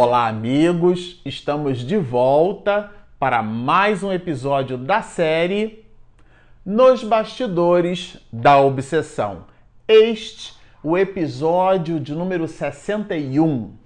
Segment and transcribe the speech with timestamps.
[0.00, 1.20] Olá, amigos!
[1.24, 5.84] Estamos de volta para mais um episódio da série
[6.64, 9.46] Nos Bastidores da Obsessão.
[9.88, 10.54] Este,
[10.84, 13.76] o episódio de número 61.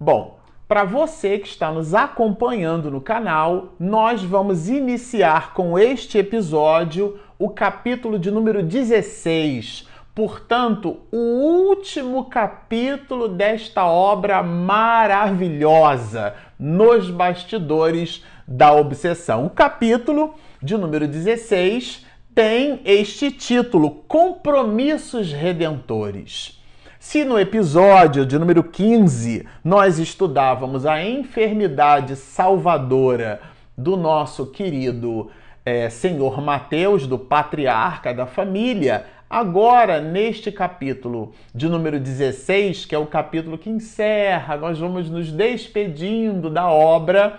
[0.00, 7.20] Bom, para você que está nos acompanhando no canal, nós vamos iniciar com este episódio
[7.38, 18.74] o capítulo de número 16 Portanto, o último capítulo desta obra maravilhosa, Nos Bastidores da
[18.74, 19.46] Obsessão.
[19.46, 22.04] O capítulo de número 16
[22.34, 26.62] tem este título: Compromissos Redentores.
[27.00, 33.40] Se no episódio de número 15 nós estudávamos a enfermidade salvadora
[33.78, 35.30] do nosso querido
[35.64, 42.98] é, senhor Mateus, do patriarca da família, Agora, neste capítulo de número 16, que é
[42.98, 47.38] o capítulo que encerra, nós vamos nos despedindo da obra.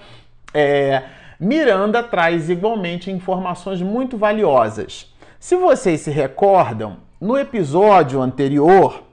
[0.52, 1.03] É,
[1.39, 5.13] Miranda traz igualmente informações muito valiosas.
[5.39, 9.03] Se vocês se recordam, no episódio anterior,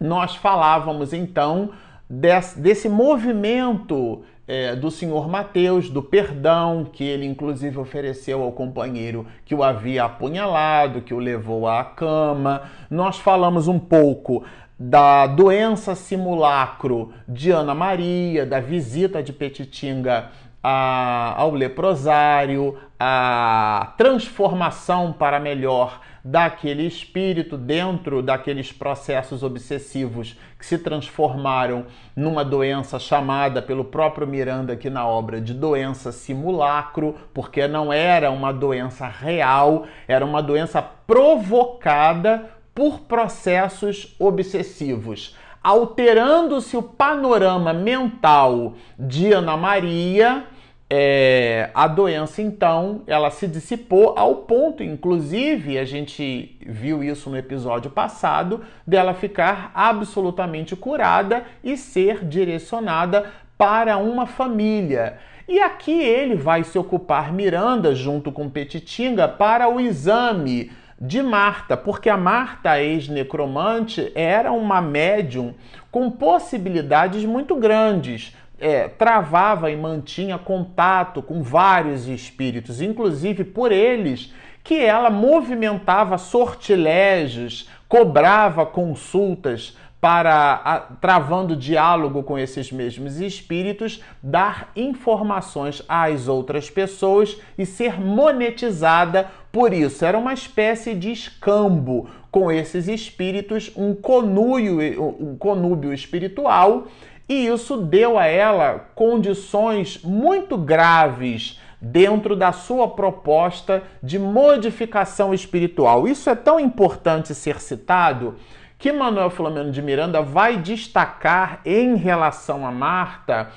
[0.00, 1.68] nós falávamos então
[2.08, 9.24] desse, desse movimento é, do senhor Mateus, do perdão, que ele inclusive ofereceu ao companheiro
[9.44, 12.62] que o havia apunhalado, que o levou à cama.
[12.90, 14.42] Nós falamos um pouco
[14.76, 20.30] da doença simulacro de Ana Maria, da visita de Petitinga
[20.62, 30.76] a, ao leprosário, a transformação para melhor daquele espírito dentro daqueles processos obsessivos que se
[30.76, 37.90] transformaram numa doença chamada pelo próprio Miranda aqui na obra de doença simulacro, porque não
[37.90, 45.34] era uma doença real, era uma doença provocada por processos obsessivos.
[45.62, 50.44] Alterando-se o panorama mental de Ana Maria,
[50.88, 57.36] é, a doença então ela se dissipou ao ponto, inclusive a gente viu isso no
[57.36, 63.26] episódio passado, dela ficar absolutamente curada e ser direcionada
[63.58, 65.18] para uma família.
[65.46, 71.76] E aqui ele vai se ocupar Miranda junto com Petitinga para o exame de Marta,
[71.76, 75.54] porque a Marta, ex-necromante, era uma médium
[75.90, 78.36] com possibilidades muito grandes.
[78.62, 87.70] É, travava e mantinha contato com vários espíritos, inclusive por eles, que ela movimentava sortilégios,
[87.88, 97.38] cobrava consultas para, a, travando diálogo com esses mesmos espíritos, dar informações às outras pessoas
[97.58, 100.04] e ser monetizada por isso.
[100.04, 106.86] Era uma espécie de escambo com esses espíritos, um conúbio, um conúbio espiritual
[107.28, 116.08] e isso deu a ela condições muito graves dentro da sua proposta de modificação espiritual.
[116.08, 118.34] Isso é tão importante ser citado
[118.80, 123.50] que Manuel Filomeno de Miranda vai destacar em relação a Marta.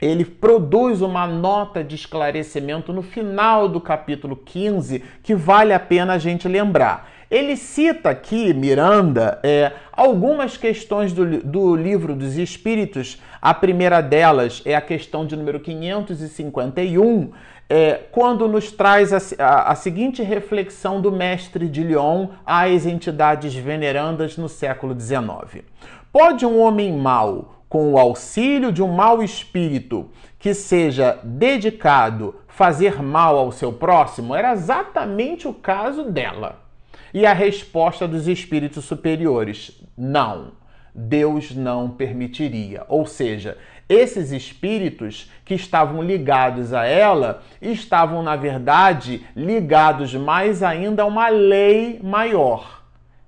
[0.00, 6.12] Ele produz uma nota de esclarecimento no final do capítulo 15 que vale a pena
[6.12, 7.10] a gente lembrar.
[7.28, 13.20] Ele cita aqui, Miranda, é, algumas questões do, do livro dos Espíritos.
[13.42, 17.32] A primeira delas é a questão de número 551,
[17.68, 23.54] é, quando nos traz a, a, a, seguinte reflexão do mestre de Lyon às entidades
[23.54, 25.64] venerandas no século XIX.
[26.10, 30.08] Pode um homem mau, com o auxílio de um mau espírito
[30.38, 34.34] que seja dedicado, fazer mal ao seu próximo?
[34.34, 36.60] Era exatamente o caso dela.
[37.12, 40.52] E a resposta dos espíritos superiores: não,
[40.94, 42.84] Deus não permitiria.
[42.88, 51.02] Ou seja, esses espíritos que estavam ligados a ela estavam, na verdade, ligados mais ainda
[51.02, 52.82] a uma lei maior.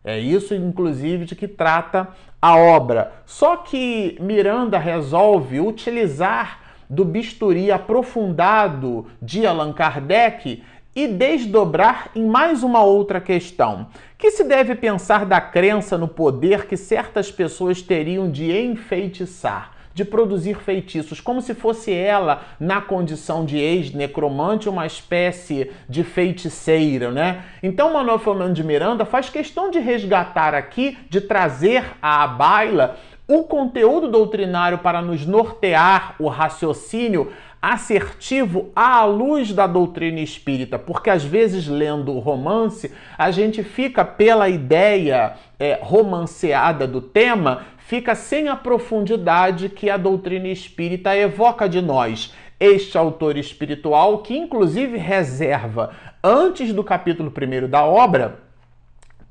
[0.05, 2.09] É isso, inclusive, de que trata
[2.41, 3.13] a obra.
[3.27, 10.63] Só que Miranda resolve utilizar do bisturi aprofundado de Allan Kardec
[10.95, 13.89] e desdobrar em mais uma outra questão.
[14.19, 20.05] Que se deve pensar da crença no poder que certas pessoas teriam de enfeitiçar, de
[20.07, 27.45] produzir feitiços, como se fosse ela, na condição de ex-necromante, uma espécie de feiticeira, né?
[27.63, 32.97] Então, Manuel Fernando de Miranda faz questão de resgatar aqui, de trazer à baila
[33.29, 37.31] o conteúdo doutrinário para nos nortear o raciocínio
[37.61, 44.03] assertivo à luz da doutrina espírita, porque às vezes lendo o romance a gente fica
[44.03, 51.69] pela ideia é, romanceada do tema fica sem a profundidade que a doutrina espírita evoca
[51.69, 52.33] de nós.
[52.61, 55.91] Este autor espiritual, que inclusive reserva,
[56.23, 58.43] antes do capítulo 1 da obra,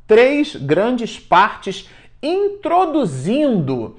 [0.06, 1.90] três grandes partes
[2.22, 3.96] introduzindo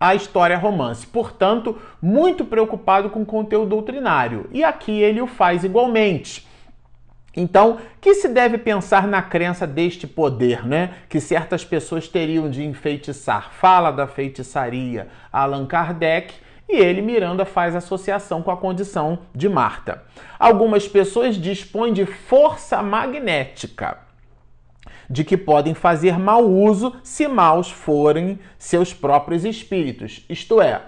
[0.00, 4.48] a história romance, portanto, muito preocupado com o conteúdo doutrinário.
[4.54, 6.45] E aqui ele o faz igualmente.
[7.36, 10.94] Então, que se deve pensar na crença deste poder, né?
[11.08, 13.52] Que certas pessoas teriam de enfeitiçar.
[13.52, 16.34] Fala da feitiçaria Allan Kardec
[16.68, 20.02] e ele, Miranda, faz associação com a condição de Marta.
[20.38, 23.98] Algumas pessoas dispõem de força magnética
[25.08, 30.24] de que podem fazer mau uso se maus forem seus próprios espíritos.
[30.28, 30.82] Isto é,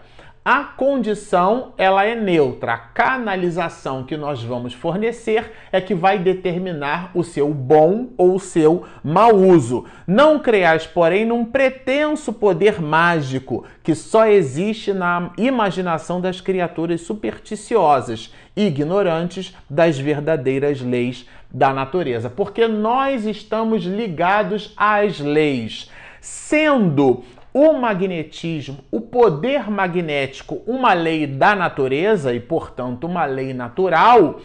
[0.45, 2.73] a condição ela é neutra.
[2.75, 8.41] A canalização que nós vamos fornecer é que vai determinar o seu bom ou o
[8.41, 9.85] seu mau uso.
[10.07, 18.33] Não creais, porém, num pretenso poder mágico que só existe na imaginação das criaturas supersticiosas,
[18.57, 28.79] ignorantes das verdadeiras leis da natureza, porque nós estamos ligados às leis, sendo o magnetismo,
[28.91, 34.41] o poder magnético, uma lei da natureza e, portanto, uma lei natural,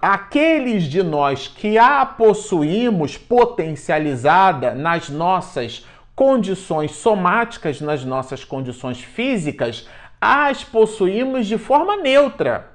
[0.00, 9.88] aqueles de nós que a possuímos potencializada nas nossas condições somáticas, nas nossas condições físicas,
[10.20, 12.69] as possuímos de forma neutra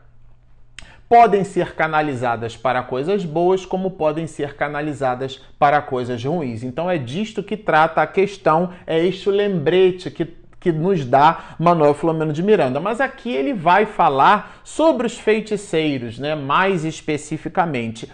[1.07, 6.63] podem ser canalizadas para coisas boas, como podem ser canalizadas para coisas ruins.
[6.63, 10.25] Então é disto que trata a questão, é este o lembrete que
[10.66, 12.80] que nos dá Manuel Filomeno de Miranda.
[12.80, 18.12] Mas aqui ele vai falar sobre os feiticeiros, né, mais especificamente.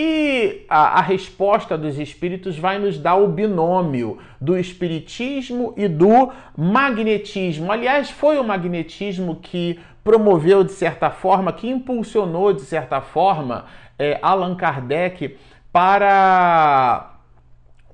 [0.00, 6.30] E a, a, resposta dos espíritos vai nos dar o binômio do espiritismo e do
[6.56, 7.72] magnetismo.
[7.72, 13.64] Aliás, foi o magnetismo que promoveu de certa forma, que impulsionou de certa forma
[13.98, 15.36] é, Allan Kardec
[15.72, 17.07] para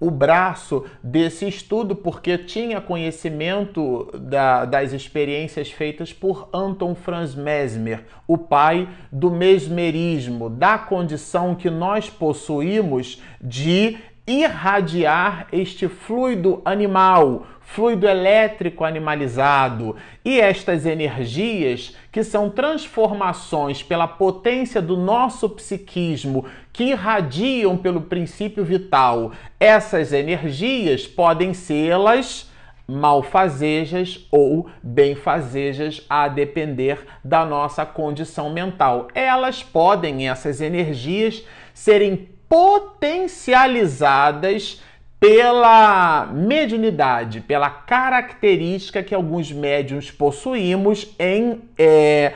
[0.01, 8.05] o braço desse estudo, porque tinha conhecimento da, das experiências feitas por Anton Franz Mesmer,
[8.27, 13.97] o pai do mesmerismo, da condição que nós possuímos de
[14.27, 24.81] irradiar este fluido animal, fluido elétrico animalizado e estas energias que são transformações pela potência
[24.81, 29.33] do nosso psiquismo que irradiam pelo princípio vital.
[29.61, 32.51] Essas energias podem ser elas
[32.87, 39.09] malfazejas ou benfazejas a depender da nossa condição mental.
[39.15, 44.81] Elas podem essas energias serem potencializadas
[45.19, 52.35] pela mediunidade, pela característica que alguns médiums possuímos em é,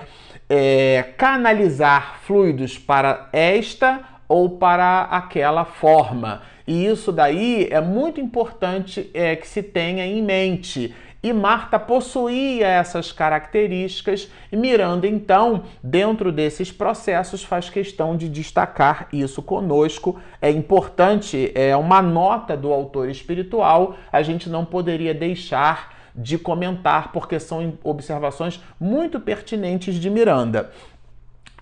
[0.48, 6.42] é, canalizar fluidos para esta ou para aquela forma.
[6.66, 10.94] E isso daí é muito importante é, que se tenha em mente.
[11.20, 19.42] E Marta possuía essas características, Miranda, então, dentro desses processos, faz questão de destacar isso
[19.42, 20.20] conosco.
[20.40, 27.10] É importante, é uma nota do autor espiritual, a gente não poderia deixar de comentar,
[27.12, 30.70] porque são observações muito pertinentes de Miranda.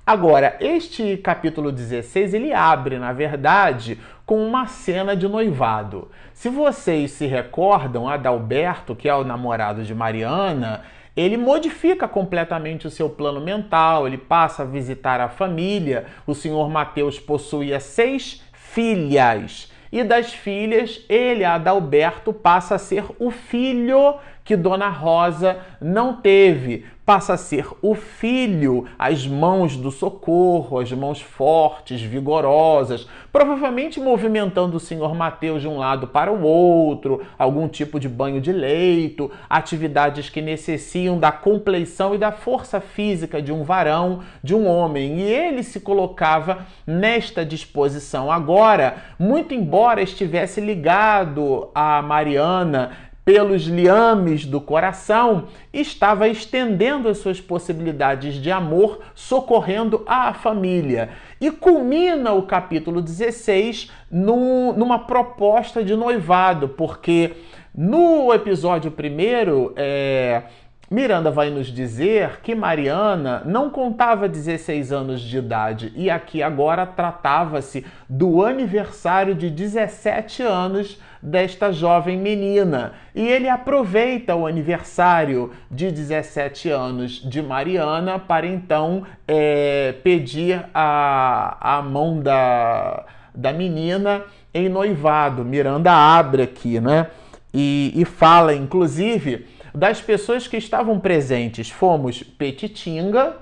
[0.06, 6.08] Agora, este capítulo 16, ele abre, na verdade, com uma cena de noivado.
[6.32, 10.84] Se vocês se recordam, Adalberto, que é o namorado de Mariana,
[11.16, 16.06] ele modifica completamente o seu plano mental, ele passa a visitar a família.
[16.24, 19.72] O senhor Mateus possuía seis filhas.
[19.90, 24.14] E das filhas, ele, Adalberto, passa a ser o filho
[24.46, 30.90] que Dona Rosa não teve, passa a ser o filho, as mãos do socorro, as
[30.90, 37.68] mãos fortes, vigorosas, provavelmente movimentando o senhor Mateus de um lado para o outro, algum
[37.68, 43.52] tipo de banho de leito, atividades que necessitam da compleição e da força física de
[43.52, 45.20] um varão, de um homem.
[45.20, 48.32] E ele se colocava nesta disposição.
[48.32, 57.40] Agora, muito embora estivesse ligado a Mariana, pelos liames do coração, estava estendendo as suas
[57.40, 61.10] possibilidades de amor, socorrendo a família.
[61.40, 67.32] E culmina o capítulo 16 no, numa proposta de noivado, porque
[67.74, 70.44] no episódio primeiro, é,
[70.88, 76.86] Miranda vai nos dizer que Mariana não contava 16 anos de idade e aqui agora
[76.86, 82.92] tratava-se do aniversário de 17 anos desta jovem menina.
[83.12, 91.78] E ele aproveita o aniversário de 17 anos de Mariana para então é, pedir a,
[91.78, 94.22] a mão da, da menina
[94.54, 95.44] em noivado.
[95.44, 97.08] Miranda abre aqui, né?
[97.52, 103.36] E, e fala, inclusive das pessoas que estavam presentes, fomos Petitinga,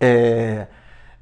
[0.00, 0.66] é,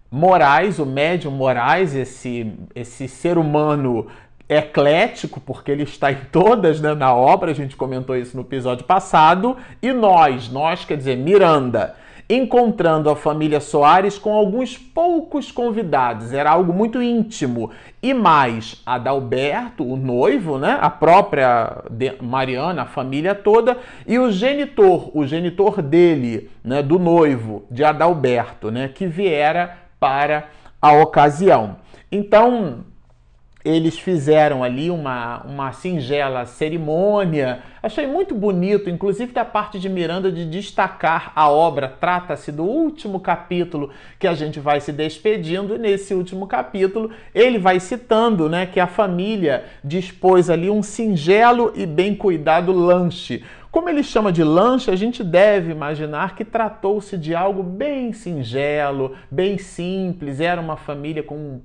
[0.08, 4.06] Moraes, o médium Moraes, esse, esse ser humano
[4.48, 8.84] eclético, porque ele está em todas né, na obra, a gente comentou isso no episódio
[8.84, 11.96] passado, e nós, nós quer dizer Miranda
[12.28, 16.32] encontrando a família Soares com alguns poucos convidados.
[16.32, 17.70] Era algo muito íntimo.
[18.02, 20.78] E mais, Adalberto, o noivo, né?
[20.80, 21.84] a própria
[22.22, 26.82] Mariana, a família toda, e o genitor, o genitor dele, né?
[26.82, 28.88] do noivo, de Adalberto, né?
[28.88, 30.48] que viera para
[30.80, 31.76] a ocasião.
[32.10, 32.84] Então,
[33.64, 37.60] eles fizeram ali uma, uma singela cerimônia.
[37.82, 41.88] Achei muito bonito, inclusive da parte de Miranda, de destacar a obra.
[41.88, 47.58] Trata-se do último capítulo que a gente vai se despedindo, e nesse último capítulo ele
[47.58, 53.42] vai citando né, que a família dispôs ali um singelo e bem cuidado lanche.
[53.70, 59.16] Como ele chama de lanche, a gente deve imaginar que tratou-se de algo bem singelo,
[59.30, 61.60] bem simples, era uma família com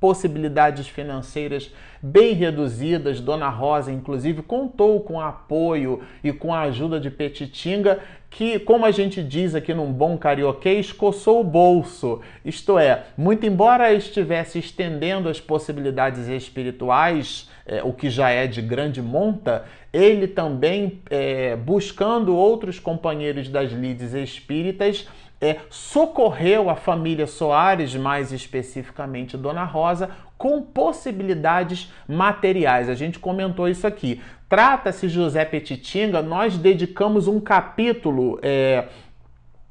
[0.00, 1.70] possibilidades financeiras
[2.02, 3.20] bem reduzidas.
[3.20, 8.90] Dona Rosa, inclusive, contou com apoio e com a ajuda de Petitinga, que, como a
[8.90, 12.20] gente diz aqui num bom carioquês, coçou o bolso.
[12.44, 18.60] Isto é, muito embora estivesse estendendo as possibilidades espirituais, é, o que já é de
[18.60, 25.08] grande monta, ele também, é, buscando outros companheiros das lides espíritas,
[25.40, 32.88] é, socorreu a família Soares, mais especificamente Dona Rosa, com possibilidades materiais.
[32.88, 34.20] A gente comentou isso aqui.
[34.48, 38.38] Trata-se José Petitinga, nós dedicamos um capítulo.
[38.42, 38.86] É,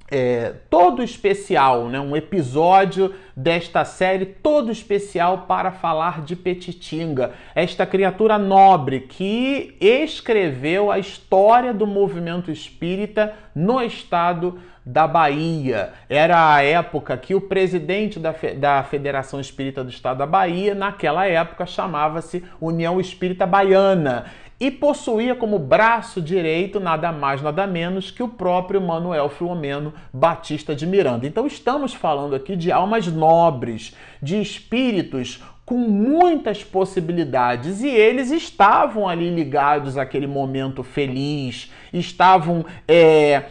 [0.10, 2.00] é, todo especial, né?
[2.00, 10.92] um episódio desta série todo especial para falar de Petitinga, esta criatura nobre que escreveu
[10.92, 15.94] a história do movimento espírita no estado da Bahia.
[16.08, 21.26] Era a época que o presidente da, da Federação Espírita do Estado da Bahia, naquela
[21.26, 24.26] época, chamava-se União Espírita Baiana
[24.60, 30.74] e possuía como braço direito nada mais, nada menos que o próprio Manuel Filomeno Batista
[30.74, 31.28] de Miranda.
[31.28, 39.10] Então estamos falando aqui de almas nobres, de espíritos com muitas possibilidades e eles estavam
[39.10, 43.46] ali ligados àquele momento feliz, estavam é,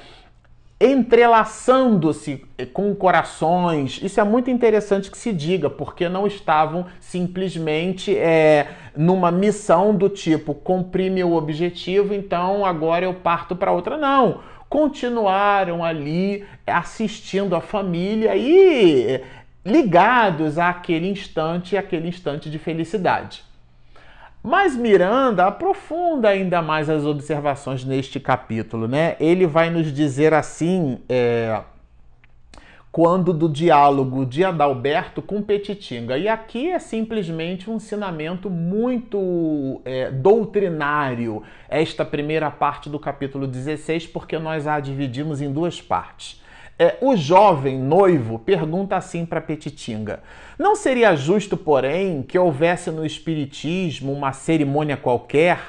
[0.81, 4.01] entrelaçando-se com corações.
[4.03, 10.09] Isso é muito interessante que se diga, porque não estavam simplesmente é, numa missão do
[10.09, 13.97] tipo cumprir meu objetivo, então agora eu parto para outra.
[13.97, 14.41] Não.
[14.69, 19.21] Continuaram ali assistindo a família e
[19.65, 23.45] ligados àquele instante, àquele instante de felicidade.
[24.47, 29.17] Mas Miranda aprofunda ainda mais as observações neste capítulo, né?
[29.19, 31.63] Ele vai nos dizer assim, é,
[32.93, 36.19] quando do diálogo de Adalberto com Petitinga.
[36.19, 44.09] E aqui é simplesmente um ensinamento muito é, doutrinário, esta primeira parte do capítulo 16,
[44.09, 46.44] porque nós a dividimos em duas partes.
[46.77, 50.21] É, o jovem noivo pergunta assim para Petitinga:
[50.59, 55.61] Não seria justo, porém, que houvesse no Espiritismo uma cerimônia qualquer,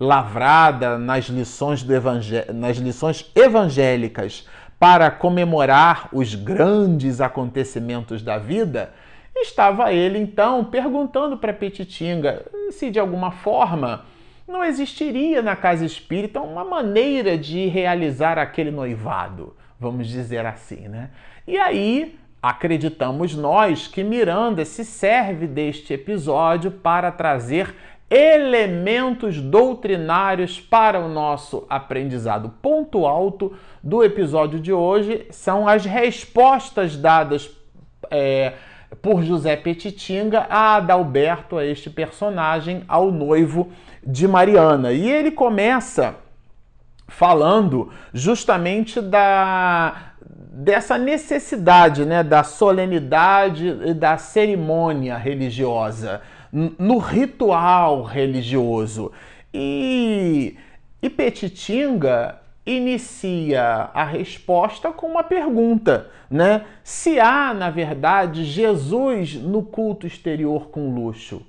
[0.00, 8.94] lavrada nas lições, do evangé nas lições evangélicas, para comemorar os grandes acontecimentos da vida?
[9.36, 14.06] Estava ele então perguntando para Petitinga se de alguma forma
[14.48, 21.10] não existiria na casa espírita uma maneira de realizar aquele noivado vamos dizer assim, né?
[21.46, 27.74] E aí acreditamos nós que Miranda se serve deste episódio para trazer
[28.08, 32.54] elementos doutrinários para o nosso aprendizado.
[32.62, 37.50] Ponto alto do episódio de hoje são as respostas dadas
[38.10, 38.54] é,
[39.02, 43.70] por José Petitinga a Adalberto, a este personagem, ao noivo
[44.02, 44.92] de Mariana.
[44.92, 46.23] E ele começa
[47.06, 50.12] falando justamente da
[50.54, 59.10] dessa necessidade, né, da solenidade e da cerimônia religiosa, no ritual religioso.
[59.52, 60.56] E,
[61.02, 66.64] e Petitinga inicia a resposta com uma pergunta, né?
[66.82, 71.44] Se há, na verdade, Jesus no culto exterior com luxo,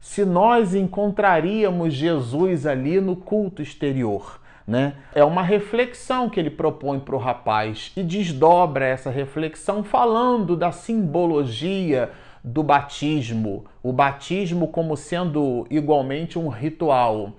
[0.00, 4.39] se nós encontraríamos Jesus ali no culto exterior,
[4.70, 4.94] né?
[5.12, 10.70] É uma reflexão que ele propõe para o rapaz e desdobra essa reflexão falando da
[10.70, 12.12] simbologia
[12.42, 17.32] do batismo, o batismo como sendo igualmente um ritual.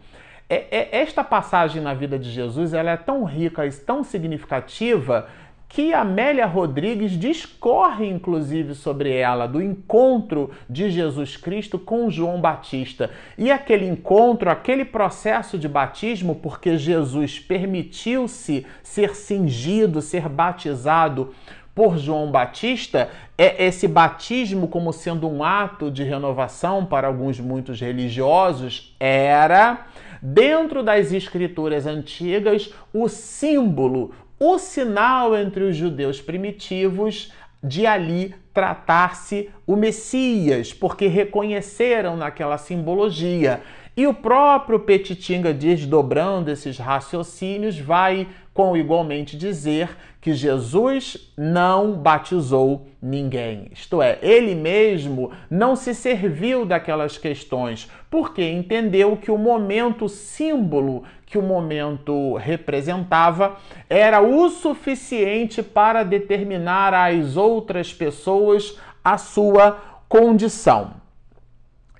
[0.49, 5.29] É, é, esta passagem na vida de Jesus ela é tão rica e tão significativa
[5.71, 13.09] que Amélia Rodrigues discorre inclusive sobre ela, do encontro de Jesus Cristo com João Batista.
[13.37, 21.33] E aquele encontro, aquele processo de batismo, porque Jesus permitiu-se ser cingido, ser batizado
[21.73, 27.79] por João Batista, é esse batismo como sendo um ato de renovação para alguns muitos
[27.79, 29.85] religiosos, era
[30.21, 34.11] dentro das escrituras antigas o símbolo,
[34.43, 37.31] o sinal entre os judeus primitivos
[37.63, 43.61] de ali tratar-se o Messias, porque reconheceram naquela simbologia.
[43.95, 52.87] E o próprio Petitinga, desdobrando esses raciocínios, vai com igualmente dizer que Jesus não batizou
[53.01, 53.71] ninguém.
[53.73, 61.03] Isto é, ele mesmo não se serviu daquelas questões, porque entendeu que o momento símbolo
[61.25, 63.55] que o momento representava
[63.89, 69.77] era o suficiente para determinar às outras pessoas a sua
[70.09, 70.95] condição.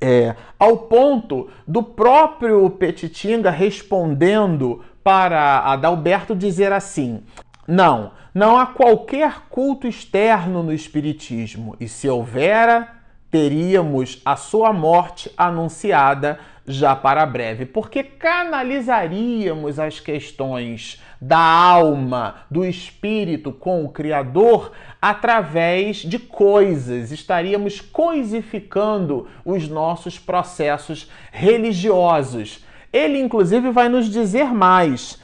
[0.01, 7.23] É, ao ponto do próprio Petitinga respondendo para Adalberto dizer assim:
[7.67, 12.87] não, não há qualquer culto externo no Espiritismo, e se houvera,
[13.29, 22.65] teríamos a sua morte anunciada já para breve, porque canalizaríamos as questões da alma, do
[22.65, 32.63] espírito com o Criador através de coisas, estaríamos coisificando os nossos processos religiosos.
[32.91, 35.19] Ele, inclusive, vai nos dizer mais.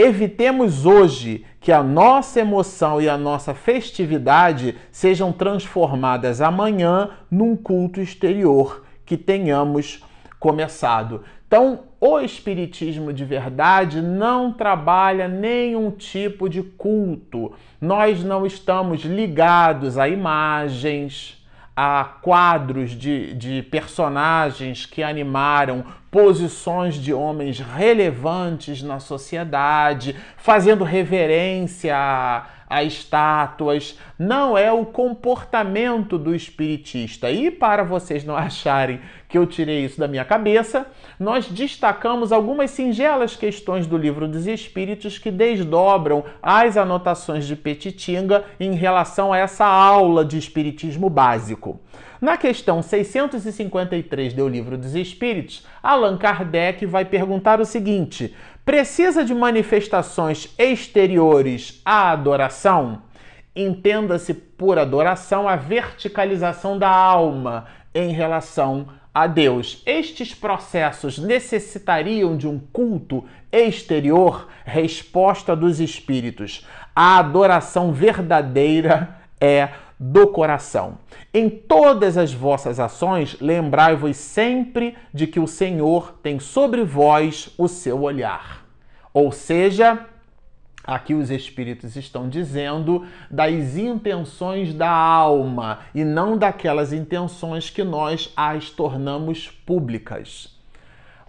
[0.00, 8.00] Evitemos hoje que a nossa emoção e a nossa festividade sejam transformadas amanhã num culto
[8.00, 10.00] exterior que tenhamos
[10.38, 11.24] começado.
[11.48, 17.50] Então, o Espiritismo de verdade não trabalha nenhum tipo de culto.
[17.80, 21.37] Nós não estamos ligados a imagens,
[21.80, 31.96] a quadros de, de personagens que animaram posições de homens relevantes na sociedade, fazendo reverência
[31.96, 33.98] a, a estátuas.
[34.18, 37.30] Não é o comportamento do espiritista.
[37.30, 40.86] E para vocês não acharem que eu tirei isso da minha cabeça,
[41.18, 48.44] nós destacamos algumas singelas questões do livro dos Espíritos que desdobram as anotações de Petitinga
[48.58, 51.78] em relação a essa aula de espiritismo básico.
[52.20, 59.32] Na questão 653 do Livro dos Espíritos, Allan Kardec vai perguntar o seguinte: precisa de
[59.32, 63.02] manifestações exteriores à adoração?
[63.54, 69.80] Entenda-se por adoração a verticalização da alma em relação a Deus.
[69.86, 74.48] Estes processos necessitariam de um culto exterior?
[74.64, 76.66] Resposta dos espíritos.
[76.94, 80.98] A adoração verdadeira é do coração.
[81.32, 87.66] Em todas as vossas ações, lembrai-vos sempre de que o Senhor tem sobre vós o
[87.66, 88.64] seu olhar.
[89.12, 90.06] Ou seja,
[90.88, 98.32] Aqui os espíritos estão dizendo das intenções da alma e não daquelas intenções que nós
[98.34, 100.57] as tornamos públicas.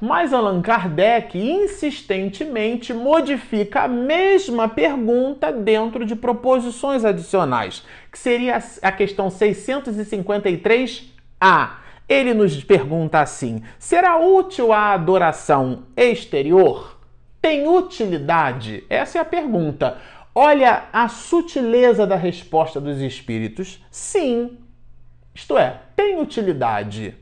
[0.02, 8.92] Mas Allan Kardec insistentemente modifica a mesma pergunta dentro de proposições adicionais, que seria a
[8.92, 11.72] questão 653A.
[12.08, 16.98] Ele nos pergunta assim: será útil a adoração exterior?
[17.42, 18.84] tem utilidade?
[18.90, 19.98] Essa é a pergunta.
[20.34, 23.84] Olha a sutileza da resposta dos espíritos.
[23.90, 24.58] Sim.
[25.34, 27.16] Isto é, tem utilidade.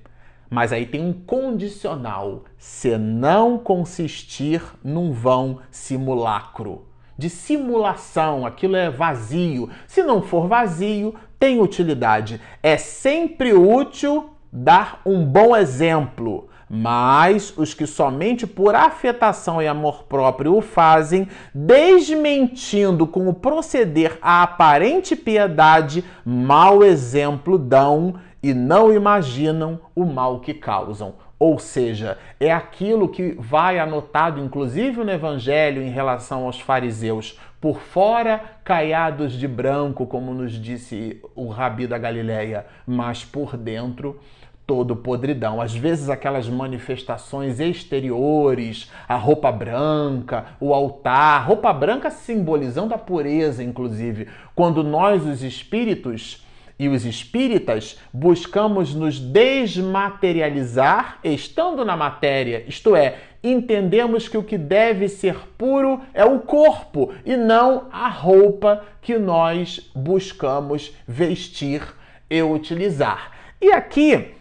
[0.49, 2.45] Mas aí tem um condicional.
[2.57, 6.86] Se não consistir num vão simulacro.
[7.17, 9.69] De simulação, aquilo é vazio.
[9.88, 12.39] Se não for vazio, tem utilidade.
[12.62, 20.03] É sempre útil dar um bom exemplo mas os que somente por afetação e amor
[20.03, 28.15] próprio o fazem, desmentindo com o proceder a aparente piedade, mau exemplo dão
[28.47, 31.15] e não imaginam o mal que causam.
[31.38, 37.38] Ou seja, é aquilo que vai anotado, inclusive no Evangelho, em relação aos fariseus.
[37.60, 44.17] Por fora, caiados de branco, como nos disse o rabi da Galileia, mas por dentro,
[44.65, 45.60] todo podridão.
[45.60, 53.62] Às vezes, aquelas manifestações exteriores, a roupa branca, o altar, roupa branca simbolizando a pureza,
[53.62, 54.29] inclusive.
[54.55, 56.46] Quando nós, os espíritos,
[56.80, 64.56] e os espíritas buscamos nos desmaterializar estando na matéria, isto é, entendemos que o que
[64.58, 71.82] deve ser puro é o corpo e não a roupa que nós buscamos vestir
[72.30, 73.32] e utilizar.
[73.62, 74.38] E aqui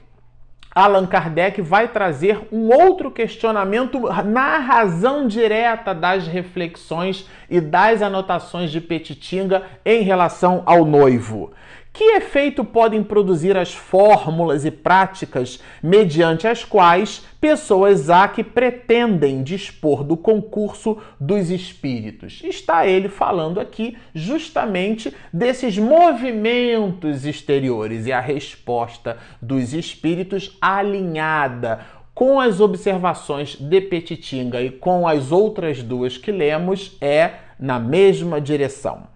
[0.76, 8.70] Allan Kardec vai trazer um outro questionamento na razão direta das reflexões e das anotações
[8.70, 11.50] de Petitinga em relação ao noivo.
[11.96, 19.42] Que efeito podem produzir as fórmulas e práticas mediante as quais pessoas há que pretendem
[19.42, 22.42] dispor do concurso dos espíritos?
[22.44, 31.80] Está ele falando aqui justamente desses movimentos exteriores e a resposta dos espíritos alinhada
[32.14, 38.38] com as observações de Petitinga e com as outras duas que lemos é na mesma
[38.38, 39.15] direção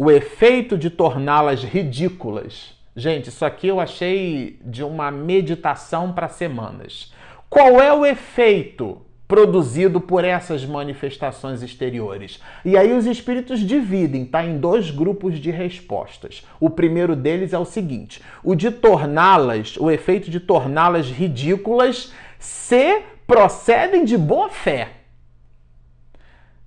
[0.00, 2.72] o efeito de torná-las ridículas.
[2.94, 7.12] Gente, isso aqui eu achei de uma meditação para semanas.
[7.50, 12.40] Qual é o efeito produzido por essas manifestações exteriores?
[12.64, 16.46] E aí os espíritos dividem, tá, em dois grupos de respostas.
[16.60, 23.02] O primeiro deles é o seguinte: o de torná-las, o efeito de torná-las ridículas se
[23.26, 24.97] procedem de boa fé.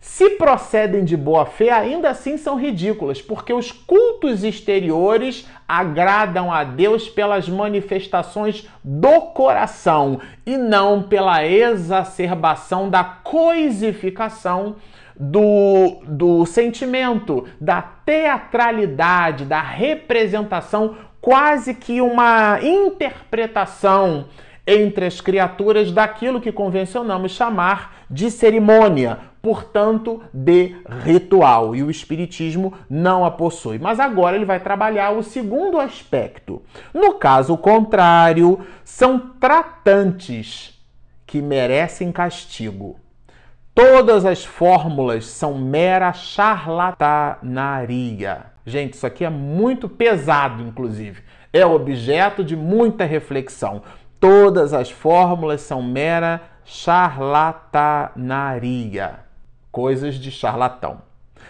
[0.02, 6.64] Se procedem de boa fé, ainda assim são ridículas, porque os cultos exteriores agradam a
[6.64, 14.76] Deus pelas manifestações do coração e não pela exacerbação da coisificação
[15.16, 24.26] do, do sentimento, da teatralidade, da representação, quase que uma interpretação
[24.66, 31.76] entre as criaturas daquilo que convencionamos chamar de cerimônia, portanto, de ritual.
[31.76, 33.80] E o Espiritismo não a possui.
[33.80, 36.62] Mas agora ele vai trabalhar o segundo aspecto.
[36.94, 40.80] No caso contrário, são tratantes
[41.26, 43.00] que merecem castigo.
[43.74, 48.48] Todas as fórmulas são mera charlatanaria.
[48.66, 51.24] Gente, isso aqui é muito pesado, inclusive.
[51.54, 53.82] É objeto de muita reflexão.
[54.20, 59.20] Todas as fórmulas são mera charlatanaria,
[59.72, 61.02] coisas de charlatão.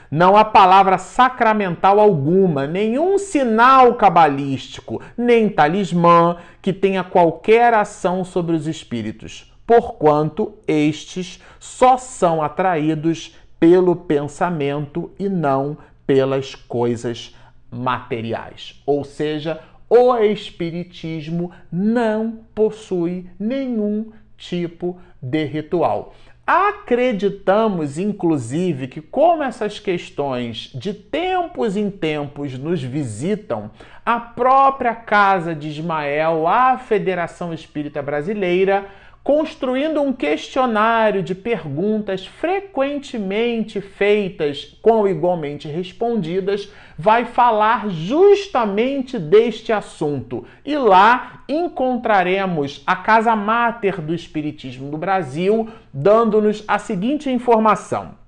[0.10, 8.56] Não há palavra sacramental alguma, nenhum sinal cabalístico, nem talismã que tenha qualquer ação sobre
[8.56, 17.36] os espíritos, porquanto estes só são atraídos pelo pensamento e não pelas coisas
[17.70, 18.82] materiais.
[18.86, 26.14] Ou seja, o Espiritismo não possui nenhum tipo de ritual.
[26.46, 33.72] Acreditamos, inclusive, que, como essas questões de tempos em tempos nos visitam,
[34.06, 38.90] a própria Casa de Ismael, a Federação Espírita Brasileira,
[39.24, 50.46] construindo um questionário de perguntas frequentemente feitas com igualmente respondidas, vai falar justamente deste assunto.
[50.66, 58.20] E lá encontraremos a casa máter do Espiritismo do Brasil, dando-nos a seguinte informação.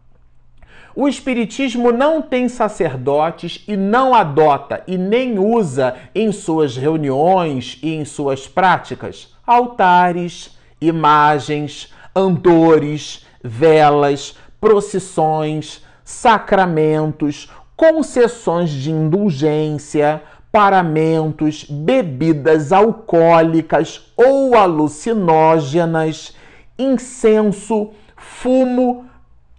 [0.96, 7.96] O Espiritismo não tem sacerdotes e não adota e nem usa em suas reuniões e
[7.96, 10.56] em suas práticas altares,
[10.88, 26.36] imagens, andores, velas, procissões, sacramentos, concessões de indulgência, paramentos, bebidas alcoólicas ou alucinógenas,
[26.78, 29.06] incenso, fumo,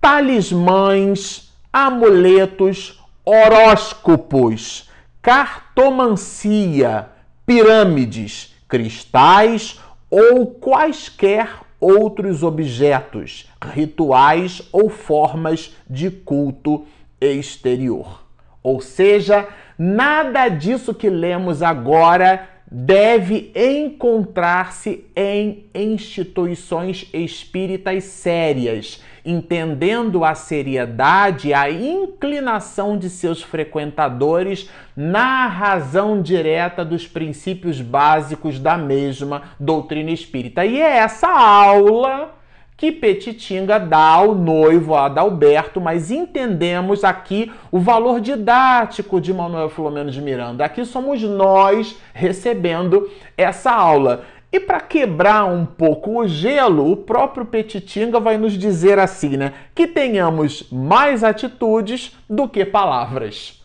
[0.01, 4.89] talismãs, amuletos, horóscopos,
[5.21, 7.09] cartomancia,
[7.45, 9.81] pirâmides, cristais
[10.17, 11.49] ou quaisquer
[11.81, 16.87] outros objetos, rituais ou formas de culto
[17.21, 18.23] exterior.
[18.63, 30.35] Ou seja, nada disso que lemos agora deve encontrar-se em instituições espíritas sérias entendendo a
[30.35, 39.43] seriedade e a inclinação de seus frequentadores na razão direta dos princípios básicos da mesma
[39.59, 40.67] doutrina espírita.
[40.67, 42.35] E é essa aula
[42.77, 50.11] que Petitinga dá ao noivo Adalberto, mas entendemos aqui o valor didático de Manuel Filomeno
[50.11, 50.65] de Miranda.
[50.65, 54.25] Aqui somos nós recebendo essa aula.
[54.53, 59.53] E para quebrar um pouco o gelo, o próprio Petitinga vai nos dizer assim, né?
[59.75, 63.64] Que tenhamos mais atitudes do que palavras.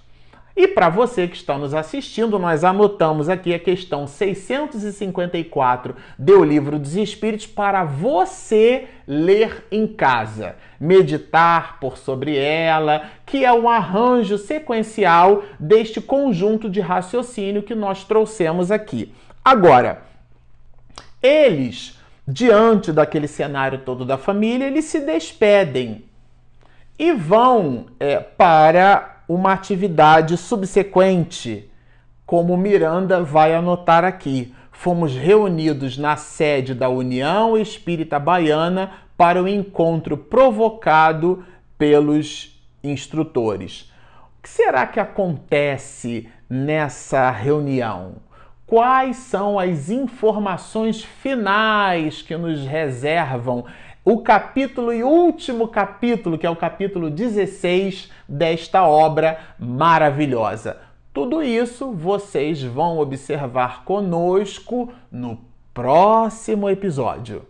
[0.60, 6.78] E para você que está nos assistindo, nós anotamos aqui a questão 654 do Livro
[6.78, 14.38] dos Espíritos para você ler em casa, meditar por sobre ela, que é um arranjo
[14.38, 19.14] sequencial deste conjunto de raciocínio que nós trouxemos aqui.
[19.42, 20.02] Agora,
[21.24, 26.04] eles, diante daquele cenário todo da família, eles se despedem
[27.00, 31.70] e vão é, para uma atividade subsequente,
[32.26, 34.56] como Miranda vai anotar aqui.
[34.72, 41.46] Fomos reunidos na sede da União Espírita Baiana para o encontro provocado
[41.78, 43.92] pelos instrutores.
[44.40, 48.14] O que será que acontece nessa reunião?
[48.66, 53.66] Quais são as informações finais que nos reservam
[54.04, 60.78] o capítulo e último capítulo, que é o capítulo 16 desta obra maravilhosa.
[61.14, 65.40] Tudo isso vocês vão observar conosco no
[65.74, 67.46] próximo episódio.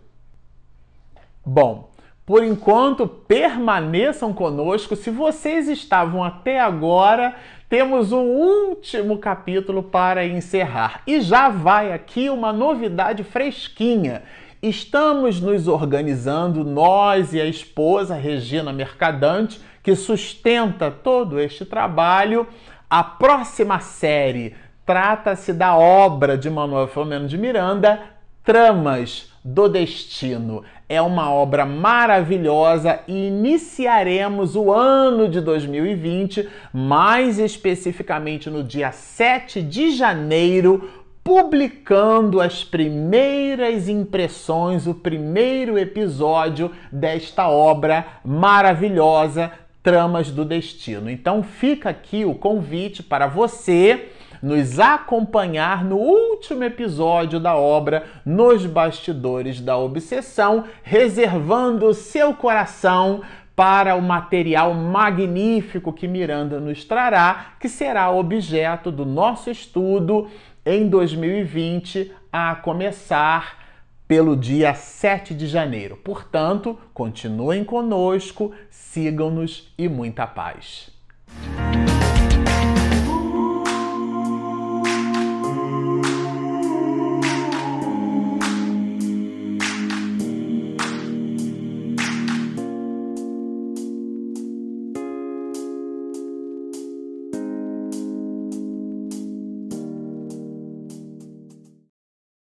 [1.44, 1.90] Bom,
[2.26, 4.94] por enquanto, permaneçam conosco.
[4.94, 7.34] Se vocês estavam até agora,
[7.68, 11.02] temos um último capítulo para encerrar.
[11.06, 14.22] E já vai aqui uma novidade fresquinha.
[14.62, 22.46] Estamos nos organizando, nós e a esposa Regina Mercadante, que sustenta todo este trabalho.
[22.88, 28.02] A próxima série trata-se da obra de Manuel Filomeno de Miranda,
[28.44, 30.62] Tramas do Destino.
[30.86, 39.62] É uma obra maravilhosa e iniciaremos o ano de 2020, mais especificamente no dia 7
[39.62, 40.90] de janeiro,
[41.22, 49.52] publicando as primeiras impressões, o primeiro episódio desta obra maravilhosa,
[49.82, 51.08] Tramas do Destino.
[51.08, 54.10] Então fica aqui o convite para você
[54.42, 63.22] nos acompanhar no último episódio da obra Nos Bastidores da Obsessão, reservando seu coração
[63.54, 70.28] para o material magnífico que Miranda nos trará, que será objeto do nosso estudo
[70.64, 73.58] em 2020, a começar
[74.06, 75.96] pelo dia 7 de janeiro.
[75.96, 80.89] Portanto, continuem conosco, sigam-nos e muita paz.